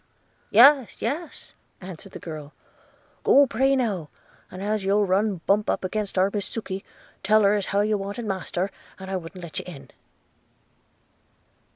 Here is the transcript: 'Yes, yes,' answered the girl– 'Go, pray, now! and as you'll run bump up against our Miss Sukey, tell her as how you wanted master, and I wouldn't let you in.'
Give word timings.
'Yes, 0.49 0.95
yes,' 0.99 1.53
answered 1.79 2.13
the 2.13 2.17
girl– 2.17 2.53
'Go, 3.23 3.45
pray, 3.45 3.75
now! 3.75 4.09
and 4.49 4.59
as 4.63 4.83
you'll 4.83 5.05
run 5.05 5.41
bump 5.45 5.69
up 5.69 5.85
against 5.85 6.17
our 6.17 6.31
Miss 6.33 6.47
Sukey, 6.49 6.83
tell 7.21 7.43
her 7.43 7.53
as 7.53 7.67
how 7.67 7.81
you 7.81 7.99
wanted 7.99 8.25
master, 8.25 8.71
and 8.97 9.11
I 9.11 9.15
wouldn't 9.15 9.43
let 9.43 9.59
you 9.59 9.65
in.' 9.67 9.91